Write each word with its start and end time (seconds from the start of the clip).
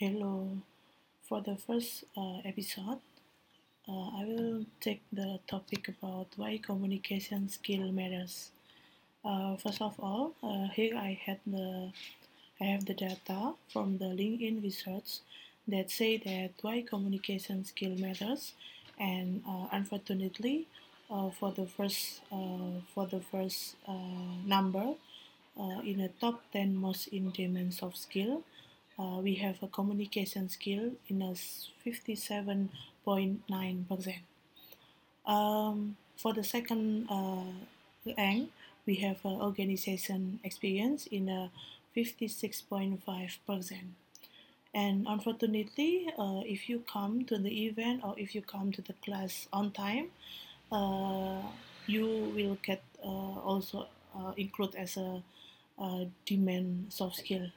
Hello. 0.00 0.48
For 1.28 1.42
the 1.42 1.56
first 1.56 2.04
uh, 2.16 2.38
episode, 2.42 3.00
uh, 3.86 4.08
I 4.20 4.24
will 4.24 4.64
take 4.80 5.02
the 5.12 5.40
topic 5.46 5.88
about 5.88 6.28
why 6.36 6.56
communication 6.56 7.50
skill 7.50 7.92
matters. 7.92 8.50
Uh, 9.22 9.56
first 9.56 9.82
of 9.82 10.00
all, 10.00 10.32
uh, 10.42 10.68
here 10.68 10.96
I 10.96 11.20
had 11.26 11.40
the 11.46 11.92
I 12.62 12.64
have 12.64 12.86
the 12.86 12.94
data 12.94 13.52
from 13.68 13.98
the 13.98 14.06
LinkedIn 14.06 14.62
research 14.62 15.18
that 15.68 15.90
say 15.90 16.16
that 16.16 16.52
why 16.62 16.80
communication 16.80 17.66
skill 17.66 17.94
matters, 17.98 18.54
and 18.98 19.42
uh, 19.46 19.66
unfortunately, 19.70 20.66
uh, 21.10 21.28
for 21.28 21.52
the 21.52 21.66
first 21.66 22.22
for 22.94 23.06
the 23.06 23.20
first 23.20 23.76
number 24.46 24.94
in 25.84 25.98
the 25.98 26.10
top 26.20 26.40
10 26.52 26.74
most 26.74 27.08
in 27.08 27.30
demand 27.32 27.74
soft 27.74 27.98
skill 27.98 28.42
uh, 29.00 29.20
we 29.22 29.36
have 29.36 29.62
a 29.62 29.68
communication 29.68 30.50
skill 30.50 30.90
in 31.08 31.22
a 31.22 31.32
57.9%. 31.86 34.14
Um, 35.26 35.96
for 36.16 36.34
the 36.34 36.44
second 36.44 37.08
uh, 37.08 37.44
rank, 38.18 38.50
we 38.84 38.96
have 38.96 39.24
uh, 39.24 39.28
organization 39.28 40.40
experience 40.44 41.06
in 41.06 41.30
a 41.30 41.50
56.5%. 41.96 43.78
And 44.72 45.04
unfortunately, 45.08 46.08
uh, 46.18 46.42
if 46.44 46.68
you 46.68 46.80
come 46.80 47.24
to 47.24 47.38
the 47.38 47.66
event 47.66 48.02
or 48.04 48.14
if 48.18 48.34
you 48.34 48.42
come 48.42 48.70
to 48.72 48.82
the 48.82 48.92
class 49.04 49.48
on 49.52 49.72
time, 49.72 50.10
uh, 50.70 51.42
you 51.86 52.30
will 52.34 52.58
get 52.62 52.82
uh, 53.02 53.40
also 53.40 53.88
uh, 54.14 54.32
include 54.36 54.76
as 54.76 54.96
a, 54.96 55.22
a 55.78 56.06
demand 56.26 56.86
soft 56.90 57.16
skill. 57.16 57.50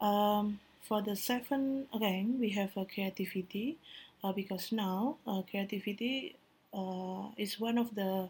Um, 0.00 0.60
for 0.80 1.02
the 1.02 1.14
seventh 1.16 1.88
rank, 2.00 2.36
we 2.40 2.50
have 2.50 2.76
a 2.76 2.84
creativity 2.84 3.76
uh, 4.24 4.32
because 4.32 4.72
now 4.72 5.16
uh, 5.26 5.42
creativity 5.42 6.36
uh, 6.74 7.28
is 7.36 7.60
one 7.60 7.78
of 7.78 7.94
the 7.94 8.28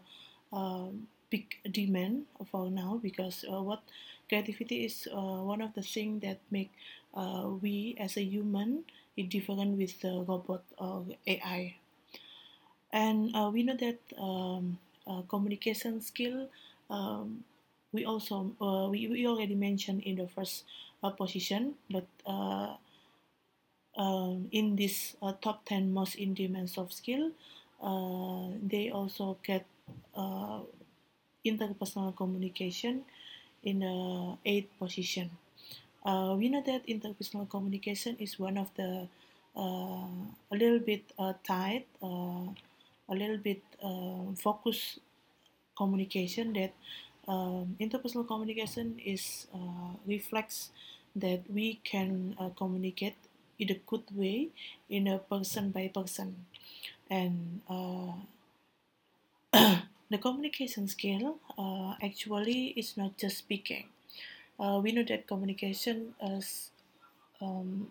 um, 0.51 1.07
big 1.29 1.55
demand 1.71 2.25
for 2.51 2.69
now 2.69 2.99
because 3.01 3.45
uh, 3.51 3.61
what 3.61 3.81
creativity 4.27 4.85
is 4.85 5.07
uh, 5.13 5.19
one 5.53 5.61
of 5.61 5.73
the 5.73 5.81
things 5.83 6.21
that 6.21 6.39
make 6.51 6.71
uh, 7.13 7.47
we 7.61 7.95
as 7.99 8.17
a 8.17 8.23
human 8.23 8.83
different 9.27 9.77
with 9.77 9.99
the 9.99 10.23
robot 10.27 10.63
or 10.77 11.03
AI. 11.27 11.75
And 12.91 13.33
we 13.53 13.63
know 13.63 13.75
that 13.77 13.99
um, 14.17 14.77
communication 15.29 16.01
skill 16.01 16.49
um, 16.89 17.43
we 17.91 18.05
also 18.05 18.51
uh, 18.61 18.87
we, 18.89 19.07
we 19.07 19.27
already 19.27 19.55
mentioned 19.55 20.03
in 20.03 20.15
the 20.15 20.27
first 20.27 20.63
uh, 21.03 21.09
position, 21.09 21.75
but 21.89 22.05
uh, 22.25 22.75
um, 23.97 24.47
in 24.51 24.75
this 24.75 25.15
uh, 25.21 25.33
top 25.41 25.65
10 25.65 25.91
most 25.91 26.15
in 26.15 26.33
demand 26.33 26.69
soft 26.69 26.93
skill, 26.93 27.31
uh, 27.81 28.47
they 28.61 28.89
also 28.89 29.37
get 29.43 29.65
uh, 30.15 30.59
interpersonal 31.45 32.15
communication 32.15 33.03
in 33.63 33.79
the 33.79 34.37
eighth 34.45 34.69
position. 34.79 35.31
We 36.05 36.49
know 36.49 36.63
that 36.65 36.87
interpersonal 36.87 37.49
communication 37.49 38.15
is 38.19 38.39
one 38.39 38.57
of 38.57 38.73
the 38.75 39.07
a 39.55 40.55
little 40.55 40.79
bit 40.79 41.03
tight, 41.43 41.85
a 42.01 43.13
little 43.13 43.37
bit 43.37 43.61
focused 44.37 44.99
communication 45.77 46.53
that 46.53 46.73
um, 47.29 47.77
interpersonal 47.79 48.27
communication 48.27 48.99
is 49.05 49.47
uh, 49.53 49.93
reflects 50.05 50.71
that 51.15 51.41
we 51.49 51.79
can 51.83 52.35
uh, 52.39 52.49
communicate 52.57 53.15
in 53.59 53.69
a 53.69 53.79
good 53.85 54.03
way 54.13 54.49
in 54.89 55.07
a 55.07 55.19
person 55.19 55.69
by 55.71 55.87
person. 55.93 56.45
And 57.09 57.61
uh, 57.69 58.13
the 60.09 60.17
communication 60.17 60.87
skill 60.87 61.37
uh, 61.57 61.93
actually 62.01 62.73
is 62.75 62.97
not 62.97 63.17
just 63.17 63.37
speaking. 63.37 63.85
Uh, 64.59 64.79
we 64.83 64.91
know 64.91 65.03
that 65.03 65.27
communication 65.27 66.15
is 66.21 66.71
um, 67.41 67.87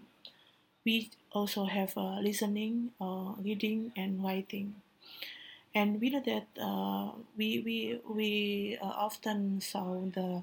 we 0.85 1.11
also 1.33 1.65
have 1.65 1.97
uh, 1.97 2.19
listening 2.21 2.91
reading 3.43 3.93
and 3.97 4.23
writing 4.25 4.75
and 5.79 6.01
we 6.01 6.11
know 6.11 6.23
that 6.33 6.47
uh, 6.69 7.09
we 7.37 7.49
we 7.67 7.77
we 8.19 8.31
uh, 8.83 8.87
often 9.07 9.61
saw 9.61 9.87
the 10.19 10.43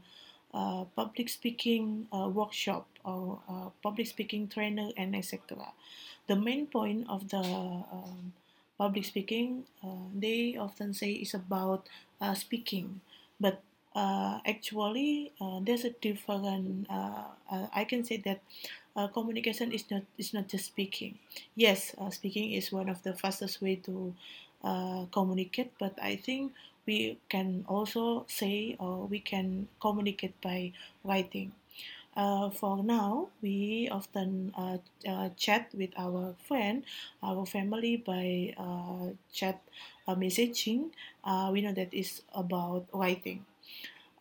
uh, 0.53 0.85
public 0.95 1.27
speaking 1.29 2.07
uh, 2.15 2.29
workshop 2.29 2.87
or 3.03 3.39
uh, 3.49 3.69
public 3.83 4.07
speaking 4.07 4.47
trainer 4.47 4.89
and 4.97 5.15
etc. 5.15 5.73
The 6.27 6.35
main 6.35 6.67
point 6.67 7.05
of 7.09 7.29
the 7.29 7.43
um, 7.43 8.33
public 8.77 9.05
speaking 9.05 9.65
uh, 9.83 10.07
they 10.13 10.55
often 10.57 10.93
say 10.93 11.11
is 11.11 11.33
about 11.33 11.87
speaking, 12.35 13.01
but 13.39 13.61
actually 13.95 15.31
there's 15.63 15.83
a 15.83 15.91
different. 15.91 16.87
I 16.89 17.85
can 17.87 18.03
say 18.03 18.17
that 18.25 18.41
uh, 18.95 19.07
communication 19.07 19.71
is 19.71 19.83
not 19.91 20.03
is 20.17 20.33
not 20.33 20.47
just 20.47 20.65
speaking. 20.65 21.19
Yes, 21.55 21.93
uh, 21.97 22.09
speaking 22.09 22.51
is 22.53 22.71
one 22.71 22.89
of 22.89 23.03
the 23.03 23.13
fastest 23.13 23.61
way 23.61 23.75
to 23.87 24.13
uh, 24.65 25.05
communicate, 25.13 25.71
but 25.79 25.93
I 26.01 26.17
think 26.17 26.53
we 26.85 27.19
can 27.29 27.65
also 27.69 28.25
say 28.27 28.75
or 28.79 29.05
we 29.07 29.19
can 29.21 29.69
communicate 29.81 30.41
by 30.41 30.73
writing. 31.05 31.53
Uh, 32.15 32.49
for 32.49 32.81
now, 32.83 33.27
we 33.41 33.89
often 33.91 34.53
uh, 34.57 34.77
uh, 35.07 35.29
chat 35.35 35.67
with 35.75 35.91
our 35.97 36.33
friend, 36.47 36.83
our 37.21 37.45
family 37.45 37.97
by 37.97 38.53
uh, 38.57 39.11
chat 39.33 39.61
uh, 40.07 40.15
messaging. 40.15 40.91
We 41.51 41.61
know 41.61 41.73
that 41.73 41.93
is 41.93 42.23
about 42.33 42.87
writing. 42.93 43.45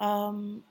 Um, 0.01 0.65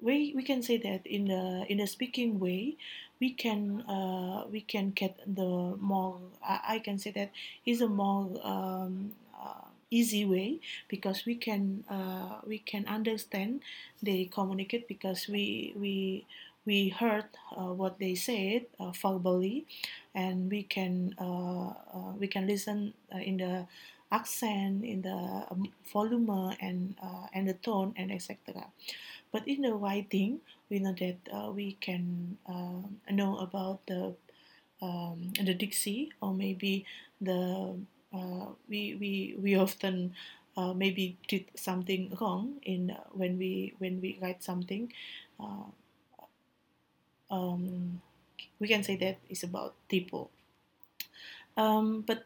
we, 0.00 0.32
we 0.36 0.42
can 0.42 0.62
say 0.62 0.76
that 0.78 1.06
in 1.06 1.26
the 1.26 1.66
in 1.68 1.78
the 1.78 1.86
speaking 1.86 2.38
way, 2.38 2.76
we 3.20 3.32
can 3.32 3.82
uh, 3.82 4.44
we 4.50 4.60
can 4.60 4.90
get 4.90 5.18
the 5.26 5.76
more. 5.80 6.20
I, 6.42 6.78
can 6.78 6.98
say 6.98 7.10
that 7.12 7.32
is 7.64 7.80
a 7.80 7.88
more 7.88 8.30
um, 8.44 9.12
uh, 9.34 9.68
easy 9.90 10.24
way 10.24 10.60
because 10.88 11.24
we 11.26 11.34
can 11.36 11.84
uh, 11.88 12.40
we 12.46 12.58
can 12.58 12.86
understand 12.86 13.62
they 14.02 14.26
communicate 14.26 14.88
because 14.88 15.28
we 15.28 15.72
we 15.76 16.26
we 16.66 16.88
heard 16.90 17.24
uh, 17.56 17.72
what 17.72 17.98
they 17.98 18.14
said 18.14 18.66
uh, 18.80 18.90
verbally 18.90 19.64
and 20.14 20.50
we 20.50 20.62
can 20.62 21.14
uh, 21.18 21.68
uh, 21.70 22.12
we 22.18 22.26
can 22.26 22.46
listen 22.46 22.92
uh, 23.14 23.18
in 23.18 23.38
the 23.38 23.66
accent 24.12 24.84
in 24.84 25.02
the 25.02 25.46
um, 25.50 25.66
volume 25.92 26.28
and 26.60 26.94
uh, 27.02 27.26
and 27.32 27.48
the 27.48 27.54
tone 27.54 27.94
and 27.96 28.12
etc 28.12 28.66
but 29.32 29.46
in 29.48 29.62
the 29.62 29.74
writing 29.74 30.40
we 30.70 30.78
know 30.78 30.94
that 30.98 31.18
uh, 31.32 31.50
we 31.50 31.72
can 31.80 32.36
uh, 32.48 32.82
know 33.12 33.38
about 33.38 33.84
the 33.86 34.14
um, 34.82 35.32
the 35.42 35.54
dixie 35.54 36.12
or 36.20 36.34
maybe 36.34 36.84
the 37.20 37.74
uh, 38.14 38.46
we, 38.68 38.94
we 38.94 39.36
we 39.40 39.56
often 39.56 40.14
uh, 40.56 40.72
maybe 40.72 41.16
did 41.28 41.44
something 41.54 42.16
wrong 42.20 42.54
in 42.62 42.90
uh, 42.90 43.00
when 43.12 43.38
we 43.38 43.74
when 43.78 44.00
we 44.00 44.18
write 44.20 44.42
something 44.44 44.92
uh, 45.40 45.68
um, 47.30 48.00
we 48.60 48.68
can 48.68 48.82
say 48.82 48.96
that 48.96 49.18
is 49.28 49.42
about 49.44 49.74
typo 49.90 50.30
um, 51.56 52.02
but 52.06 52.24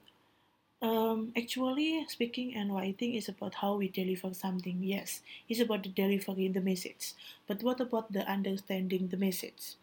um, 0.83 1.33
actually 1.37 2.05
speaking 2.09 2.55
and 2.55 2.75
writing 2.75 3.15
is 3.15 3.29
about 3.29 3.55
how 3.55 3.75
we 3.77 3.89
deliver 3.89 4.33
something 4.35 4.79
yes. 4.83 5.21
It's 5.49 5.61
about 5.61 5.83
the 5.83 5.91
delivering 5.91 6.53
the 6.53 6.61
message. 6.61 7.13
But 7.47 7.63
what 7.63 7.81
about 7.81 8.13
the 8.13 8.27
understanding 8.31 9.09
the 9.09 9.17
message? 9.19 9.75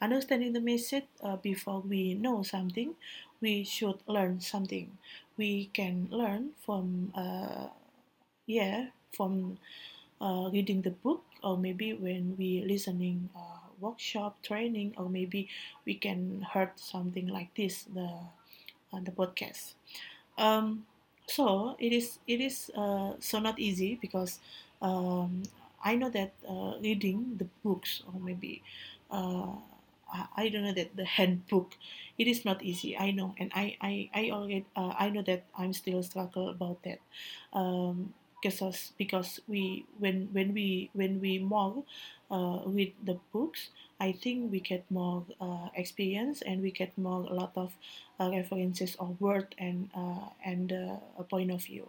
Understanding 0.00 0.52
the 0.54 0.60
message 0.60 1.04
uh, 1.22 1.36
before 1.36 1.80
we 1.80 2.14
know 2.14 2.42
something 2.42 2.94
we 3.40 3.64
should 3.64 3.98
learn 4.06 4.40
something. 4.40 4.96
We 5.36 5.66
can 5.74 6.08
learn 6.10 6.52
from 6.64 7.12
uh, 7.14 7.68
yeah 8.46 8.88
from 9.12 9.58
uh, 10.20 10.50
reading 10.52 10.82
the 10.82 10.90
book 10.90 11.24
or 11.42 11.58
maybe 11.58 11.92
when 11.94 12.36
we 12.38 12.62
listening 12.66 13.28
uh, 13.36 13.68
workshop 13.80 14.42
training 14.42 14.94
or 14.96 15.08
maybe 15.08 15.48
we 15.86 15.94
can 15.94 16.42
heard 16.52 16.70
something 16.76 17.28
like 17.28 17.54
this 17.56 17.84
the 17.94 18.08
uh, 18.92 19.00
the 19.04 19.10
podcast 19.12 19.74
um, 20.38 20.84
so 21.26 21.76
it 21.78 21.92
is 21.92 22.18
it 22.26 22.40
is 22.40 22.70
uh, 22.76 23.12
so 23.20 23.38
not 23.38 23.58
easy 23.58 23.98
because 24.00 24.38
um, 24.82 25.42
I 25.84 25.96
know 25.96 26.10
that 26.10 26.32
uh, 26.48 26.74
reading 26.80 27.36
the 27.38 27.46
books 27.64 28.02
or 28.06 28.20
maybe 28.20 28.62
uh, 29.10 29.56
I 30.36 30.48
don't 30.48 30.62
know 30.64 30.72
that 30.72 30.96
the 30.96 31.04
handbook 31.04 31.74
it 32.18 32.26
is 32.28 32.44
not 32.44 32.62
easy 32.62 32.96
I 32.96 33.10
know 33.10 33.34
and 33.38 33.50
I 33.54 33.76
I, 33.80 34.10
I 34.14 34.30
already 34.30 34.64
uh, 34.76 34.94
I 34.98 35.10
know 35.10 35.22
that 35.22 35.44
I'm 35.58 35.72
still 35.72 36.02
struggle 36.02 36.48
about 36.48 36.82
that. 36.84 37.00
Um, 37.52 38.14
because 38.42 38.92
because 38.98 39.40
we 39.48 39.86
when 39.98 40.28
when 40.32 40.52
we 40.54 40.90
when 40.92 41.20
we 41.20 41.38
more 41.38 41.82
uh, 42.30 42.60
read 42.66 42.94
the 43.04 43.18
books 43.32 43.70
I 43.98 44.12
think 44.12 44.52
we 44.52 44.60
get 44.60 44.84
more 44.90 45.24
uh, 45.40 45.68
experience 45.74 46.42
and 46.42 46.60
we 46.62 46.70
get 46.70 46.96
more 46.98 47.22
a 47.24 47.32
lot 47.32 47.52
of 47.56 47.72
uh, 48.20 48.28
references 48.30 48.94
of 49.00 49.18
word 49.20 49.54
and 49.58 49.88
uh, 49.96 50.28
and 50.44 50.72
uh, 50.72 50.96
a 51.18 51.24
point 51.24 51.50
of 51.50 51.64
view. 51.64 51.88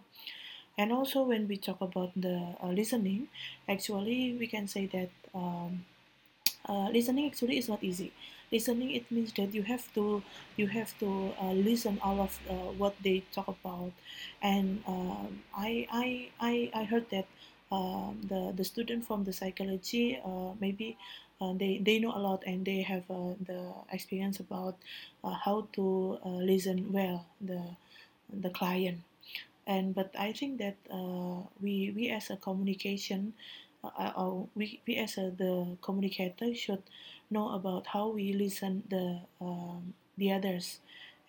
And 0.77 0.91
also 0.93 1.23
when 1.23 1.47
we 1.47 1.57
talk 1.57 1.81
about 1.81 2.11
the 2.15 2.55
uh, 2.63 2.69
listening, 2.69 3.29
actually 3.69 4.37
we 4.39 4.47
can 4.47 4.67
say 4.67 4.87
that 4.87 5.09
um, 5.35 5.85
listening 6.93 7.25
actually 7.27 7.57
is 7.57 7.69
not 7.69 7.83
easy. 7.83 8.11
Listening 8.51 8.91
it 8.91 9.09
means 9.11 9.33
that 9.33 9.53
you 9.53 9.63
have 9.63 9.83
to 9.95 10.23
you 10.55 10.67
have 10.67 10.97
to 10.99 11.33
listen 11.53 11.99
all 12.01 12.21
of 12.21 12.39
what 12.77 12.95
they 13.03 13.23
talk 13.33 13.47
about, 13.49 13.91
and 14.41 14.81
um, 14.87 15.43
I, 15.55 15.87
I 15.91 16.07
I 16.39 16.71
I 16.73 16.83
heard 16.85 17.09
that 17.11 17.27
the 17.71 18.53
the 18.55 18.63
student 18.63 19.05
from 19.05 19.23
the 19.23 19.33
psychology 19.33 20.19
uh, 20.23 20.53
maybe 20.59 20.97
uh, 21.41 21.53
they 21.53 21.77
they 21.83 21.99
know 21.99 22.15
a 22.15 22.19
lot 22.19 22.43
and 22.45 22.65
they 22.65 22.81
have 22.81 23.03
uh, 23.09 23.33
the 23.45 23.73
experience 23.91 24.39
about 24.39 24.75
how 25.45 25.67
to 25.73 26.17
listen 26.23 26.91
well 26.91 27.25
the 27.41 27.61
the 28.31 28.49
client. 28.49 28.99
And 29.67 29.93
but 29.93 30.15
I 30.17 30.31
think 30.31 30.59
that 30.59 30.77
we 31.61 31.91
we 31.95 32.09
as 32.09 32.29
a 32.29 32.37
communication 32.37 33.33
uh, 33.83 34.31
we, 34.55 34.81
we 34.87 34.95
as 34.97 35.17
a, 35.17 35.31
the 35.31 35.77
communicator 35.81 36.53
should 36.55 36.83
know 37.29 37.49
about 37.51 37.87
how 37.87 38.07
we 38.09 38.33
listen 38.33 38.83
the 38.89 39.19
um, 39.41 39.93
the 40.17 40.31
others. 40.31 40.79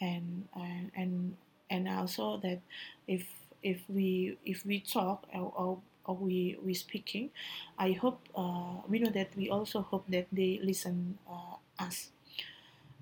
And 0.00 0.46
and 0.55 1.37
and 1.70 1.88
also 1.88 2.38
that 2.38 2.61
if 3.06 3.26
if 3.62 3.81
we 3.88 4.38
if 4.44 4.64
we 4.64 4.81
talk 4.81 5.26
or, 5.35 5.52
or 5.56 5.79
we 6.14 6.56
we 6.64 6.75
speaking 6.75 7.31
i 7.78 7.93
hope 7.93 8.20
uh, 8.37 8.81
we 8.88 8.99
know 8.99 9.10
that 9.10 9.28
we 9.37 9.50
also 9.50 9.82
hope 9.82 10.05
that 10.08 10.26
they 10.32 10.60
listen 10.62 11.19
uh, 11.31 11.56
us 11.78 12.10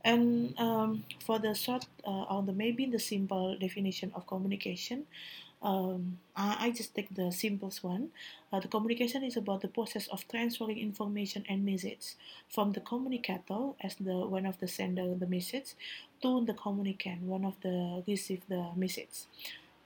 and 0.04 0.54
um, 0.58 1.04
for 1.24 1.38
the 1.38 1.54
short 1.54 1.86
uh, 2.06 2.30
or 2.30 2.42
the 2.42 2.52
maybe 2.52 2.86
the 2.86 2.98
simple 2.98 3.56
definition 3.58 4.12
of 4.14 4.26
communication 4.26 5.04
um, 5.62 6.18
I, 6.36 6.66
I 6.66 6.70
just 6.70 6.94
take 6.94 7.14
the 7.14 7.32
simplest 7.32 7.82
one. 7.82 8.10
Uh, 8.52 8.60
the 8.60 8.68
communication 8.68 9.24
is 9.24 9.36
about 9.36 9.62
the 9.62 9.68
process 9.68 10.06
of 10.08 10.26
transferring 10.28 10.78
information 10.78 11.44
and 11.48 11.64
message 11.64 12.14
from 12.48 12.72
the 12.72 12.80
communicator 12.80 13.72
as 13.82 13.96
the 13.96 14.14
one 14.14 14.46
of 14.46 14.60
the 14.60 14.68
sender 14.68 15.14
the 15.14 15.26
message 15.26 15.74
to 16.22 16.44
the 16.44 16.54
communicant, 16.54 17.22
one 17.22 17.44
of 17.44 17.54
the 17.62 18.04
receive 18.06 18.42
the 18.48 18.64
message. 18.76 19.26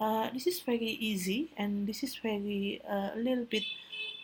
Uh, 0.00 0.30
this 0.32 0.46
is 0.46 0.60
very 0.60 0.96
easy 0.96 1.52
and 1.58 1.86
this 1.86 2.02
is 2.02 2.16
very 2.16 2.80
uh, 2.88 3.10
a 3.12 3.18
little 3.20 3.44
bit 3.44 3.64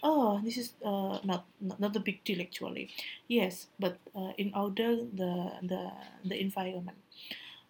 oh 0.02 0.40
this 0.42 0.56
is 0.56 0.72
uh, 0.82 1.20
not, 1.22 1.44
not 1.60 1.78
not 1.78 1.94
a 1.94 2.00
big 2.00 2.24
deal 2.24 2.40
actually. 2.40 2.88
Yes 3.28 3.68
but 3.78 3.98
uh, 4.16 4.32
in 4.38 4.52
order 4.56 4.96
the 4.96 5.52
the 5.62 5.92
the 6.24 6.40
environment. 6.40 6.96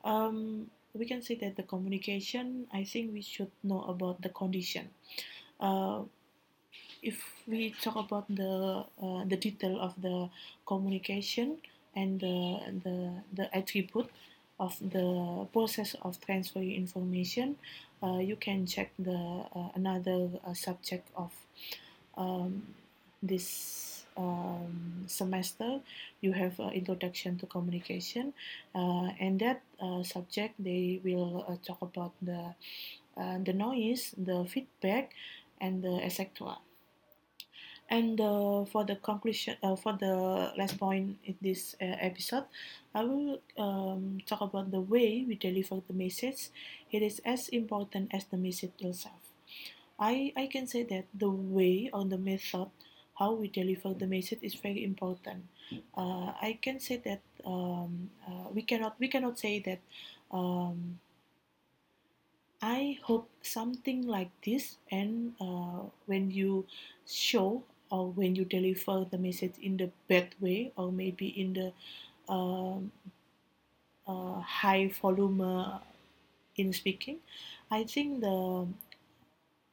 Um, 0.04 0.70
we 0.94 1.04
can 1.04 1.20
say 1.20 1.34
that 1.42 1.56
the 1.56 1.64
communication 1.66 2.66
i 2.72 2.84
think 2.84 3.12
we 3.12 3.20
should 3.20 3.50
know 3.64 3.82
about 3.90 4.22
the 4.22 4.30
condition. 4.30 4.88
Uh, 5.58 6.06
if 7.02 7.18
we 7.46 7.74
talk 7.82 7.96
about 7.96 8.26
the 8.30 8.84
the 9.26 9.36
detail 9.36 9.80
of 9.80 9.94
the 10.00 10.30
communication 10.66 11.58
and 11.94 12.20
the 12.20 12.38
the, 12.84 12.96
the 13.34 13.46
attribute 13.56 14.10
of 14.58 14.72
the 14.80 15.46
process 15.52 15.94
of 16.02 16.18
transferring 16.20 16.72
information 16.72 17.56
you 18.02 18.36
can 18.36 18.66
check 18.66 18.90
the 18.98 19.44
uh, 19.54 19.68
another 19.74 20.28
uh, 20.46 20.54
subject 20.54 21.08
of 21.16 21.32
um, 22.16 22.62
this 23.22 24.04
um, 24.16 25.04
semester. 25.06 25.80
You 26.20 26.32
have 26.32 26.58
uh, 26.58 26.68
introduction 26.68 27.38
to 27.38 27.46
communication 27.46 28.32
uh, 28.74 29.10
and 29.20 29.38
that 29.40 29.62
uh, 29.80 30.02
subject 30.02 30.54
they 30.58 31.00
will 31.04 31.44
uh, 31.48 31.56
talk 31.64 31.82
about 31.82 32.12
the 32.22 32.54
uh, 33.16 33.38
the 33.44 33.52
noise 33.52 34.14
the 34.16 34.44
feedback 34.44 35.12
and 35.60 35.82
the 35.82 36.00
etc 36.04 36.58
and 37.88 38.20
uh, 38.20 38.64
for 38.64 38.84
the 38.84 38.96
conclusion 38.96 39.56
uh, 39.62 39.76
for 39.76 39.92
the 39.94 40.52
last 40.58 40.78
point 40.78 41.16
in 41.24 41.36
this 41.40 41.76
uh, 41.80 41.84
episode 42.00 42.44
i 42.94 43.02
will 43.04 43.40
um, 43.58 44.18
talk 44.26 44.40
about 44.40 44.70
the 44.70 44.80
way 44.80 45.24
we 45.28 45.34
deliver 45.36 45.80
the 45.86 45.94
message 45.94 46.48
it 46.90 47.02
is 47.02 47.20
as 47.24 47.48
important 47.50 48.12
as 48.12 48.24
the 48.26 48.36
message 48.36 48.72
itself 48.80 49.22
i 49.98 50.32
i 50.36 50.46
can 50.46 50.66
say 50.66 50.82
that 50.82 51.04
the 51.14 51.30
way 51.30 51.90
or 51.92 52.04
the 52.04 52.18
method 52.18 52.68
how 53.20 53.32
we 53.32 53.48
deliver 53.48 53.94
the 53.94 54.06
message 54.06 54.40
is 54.42 54.54
very 54.54 54.84
important. 54.84 55.42
Uh, 55.96 56.32
I 56.48 56.58
can 56.60 56.80
say 56.80 56.98
that 56.98 57.22
um, 57.46 58.10
uh, 58.28 58.50
we 58.52 58.60
cannot 58.60 59.00
we 59.00 59.08
cannot 59.08 59.38
say 59.38 59.58
that 59.60 59.80
um, 60.30 61.00
I 62.60 62.98
hope 63.02 63.30
something 63.40 64.06
like 64.06 64.30
this 64.42 64.76
and 64.90 65.34
uh, 65.40 65.84
when 66.04 66.30
you 66.30 66.66
show 67.06 67.62
or 67.90 68.10
when 68.10 68.34
you 68.36 68.44
deliver 68.44 69.06
the 69.10 69.18
message 69.18 69.54
in 69.62 69.76
the 69.76 69.90
bad 70.08 70.34
way 70.40 70.72
or 70.76 70.92
maybe 70.92 71.28
in 71.28 71.52
the 71.54 71.72
um, 72.32 72.92
uh, 74.06 74.40
high 74.40 74.88
volume 74.88 75.40
uh, 75.40 75.78
in 76.56 76.72
speaking, 76.72 77.18
I 77.70 77.84
think 77.84 78.20
the 78.20 78.68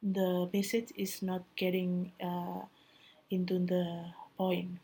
the 0.02 0.48
message 0.52 0.90
is 0.96 1.20
not 1.22 1.42
getting 1.56 2.12
uh, 2.22 2.62
into 3.30 3.58
the 3.58 4.06
point. 4.38 4.78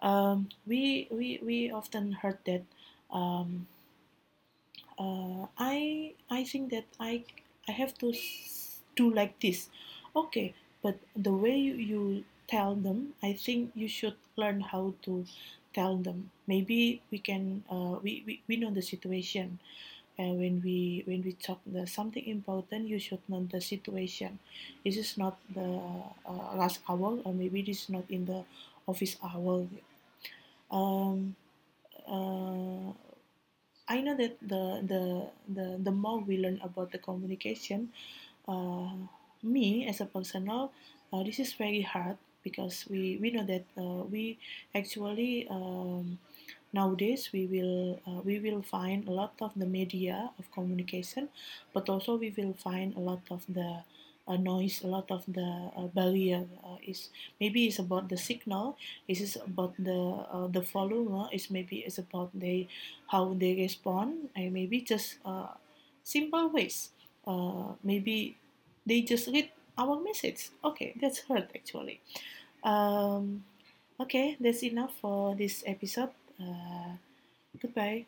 Um, 0.00 0.48
we, 0.66 1.08
we, 1.10 1.40
we 1.42 1.70
often 1.72 2.12
heard 2.12 2.38
that 2.46 2.64
um, 3.12 3.66
uh, 4.98 5.46
I, 5.58 6.14
I 6.30 6.44
think 6.44 6.70
that 6.70 6.84
I, 6.98 7.24
I 7.68 7.72
have 7.72 7.94
to 7.98 8.12
do 8.96 9.12
like 9.12 9.38
this. 9.40 9.68
Okay, 10.14 10.54
but 10.82 10.98
the 11.16 11.32
way 11.32 11.56
you, 11.56 11.74
you 11.74 12.24
tell 12.48 12.74
them, 12.74 13.14
I 13.22 13.32
think 13.34 13.72
you 13.74 13.88
should 13.88 14.16
learn 14.36 14.60
how 14.60 14.94
to 15.02 15.24
tell 15.74 15.96
them. 15.96 16.30
Maybe 16.46 17.02
we 17.10 17.18
can, 17.18 17.64
uh, 17.70 17.98
we, 18.02 18.22
we, 18.26 18.42
we 18.48 18.56
know 18.56 18.70
the 18.70 18.82
situation. 18.82 19.58
And 20.18 20.38
when 20.38 20.60
we 20.62 21.02
when 21.06 21.22
we 21.24 21.32
talk 21.32 21.60
the 21.66 21.86
something 21.86 22.24
important 22.26 22.86
you 22.86 22.98
should 22.98 23.20
know 23.28 23.48
the 23.50 23.60
situation. 23.60 24.38
This 24.84 24.96
is 24.98 25.16
not 25.16 25.38
the 25.54 25.80
uh, 26.28 26.54
last 26.54 26.80
hour 26.88 27.18
or 27.24 27.32
maybe 27.32 27.62
this 27.62 27.84
is 27.84 27.88
not 27.88 28.04
in 28.10 28.26
the 28.26 28.44
office 28.86 29.16
hour. 29.24 29.66
Um, 30.70 31.36
uh, 32.08 32.92
I 33.88 34.00
know 34.00 34.16
that 34.16 34.38
the, 34.42 34.64
the 34.92 35.02
the 35.48 35.66
the 35.86 35.92
more 35.92 36.18
we 36.20 36.38
learn 36.38 36.60
about 36.64 36.92
the 36.92 36.98
communication 36.98 37.92
uh, 38.48 38.94
me 39.42 39.86
as 39.86 40.00
a 40.00 40.06
personal 40.06 40.72
uh, 41.12 41.22
this 41.22 41.38
is 41.38 41.52
very 41.54 41.82
hard 41.82 42.16
because 42.42 42.84
we 42.90 43.18
we 43.20 43.30
know 43.30 43.44
that 43.44 43.64
uh, 43.78 44.04
we 44.10 44.38
actually 44.74 45.46
um, 45.50 46.18
nowadays 46.72 47.30
we 47.32 47.46
will 47.46 48.00
uh, 48.06 48.20
we 48.24 48.38
will 48.38 48.62
find 48.62 49.06
a 49.08 49.12
lot 49.12 49.34
of 49.40 49.52
the 49.56 49.66
media 49.66 50.30
of 50.38 50.50
communication 50.52 51.28
but 51.74 51.88
also 51.88 52.16
we 52.16 52.30
will 52.36 52.54
find 52.54 52.94
a 52.96 53.00
lot 53.00 53.22
of 53.30 53.44
the 53.48 53.82
uh, 54.28 54.36
noise 54.36 54.82
a 54.84 54.86
lot 54.86 55.10
of 55.10 55.24
the 55.26 55.48
uh, 55.76 55.86
barrier 55.98 56.46
uh, 56.64 56.76
is 56.86 57.10
maybe 57.40 57.66
it's 57.66 57.78
about 57.78 58.08
the 58.08 58.16
signal 58.16 58.76
it 59.08 59.20
is 59.20 59.36
about 59.36 59.74
the 59.78 59.98
uh, 60.30 60.46
the 60.48 60.60
volume 60.62 61.26
is 61.32 61.50
maybe 61.50 61.78
it's 61.86 61.98
about 61.98 62.30
they 62.34 62.68
how 63.08 63.34
they 63.34 63.54
respond 63.54 64.28
and 64.36 64.52
maybe 64.52 64.80
just 64.80 65.18
simple 66.04 66.48
ways 66.50 66.90
maybe 67.82 68.36
they 68.86 69.02
just 69.02 69.28
read 69.28 69.48
our 69.78 70.00
message. 70.00 70.50
Okay 70.64 70.94
that's 71.00 71.20
hurt 71.20 71.50
actually. 71.54 72.00
Um, 72.64 73.44
okay 74.00 74.36
that's 74.40 74.62
enough 74.62 74.94
for 75.00 75.34
this 75.34 75.62
episode. 75.66 76.10
Uh, 76.40 76.96
goodbye 77.60 78.06